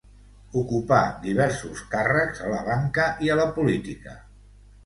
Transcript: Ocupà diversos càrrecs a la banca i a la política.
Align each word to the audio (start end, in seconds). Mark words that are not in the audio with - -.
Ocupà 0.61 1.01
diversos 1.25 1.83
càrrecs 1.93 2.43
a 2.47 2.49
la 2.55 2.65
banca 2.71 3.07
i 3.27 3.33
a 3.35 3.37
la 3.41 3.49
política. 3.59 4.19